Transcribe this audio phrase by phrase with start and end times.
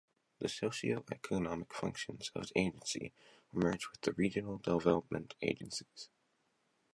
[0.39, 3.13] The socio-economic functions of the Agency
[3.51, 6.09] were merged with the Regional Development Agencies.